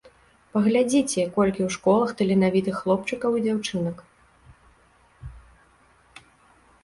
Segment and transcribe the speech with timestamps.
[0.53, 4.01] Паглядзіце, колькі ў школах таленавітых хлопчыкаў і дзяўчынак.